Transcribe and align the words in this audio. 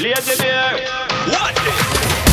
Lazy 0.00 0.36
bear, 0.42 1.06
watch 1.28 1.56
it. 1.56 2.23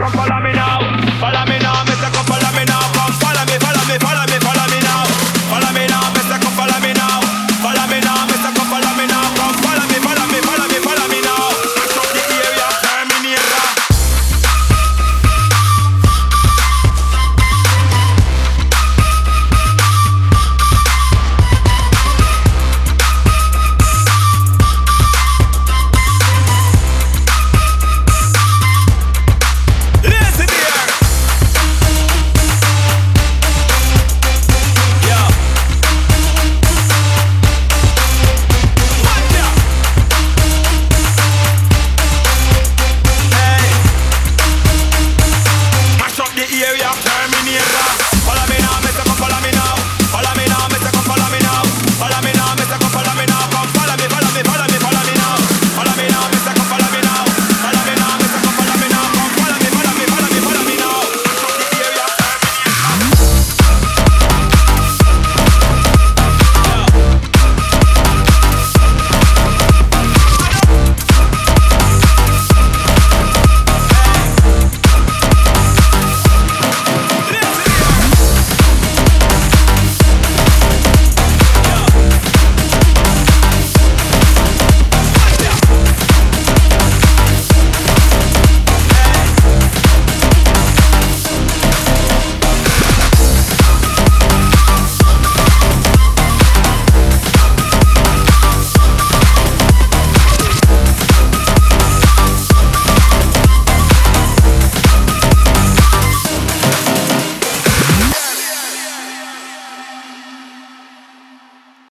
come 0.00 0.12
follow 0.12 0.40
me 0.40 0.52
now. 0.52 0.69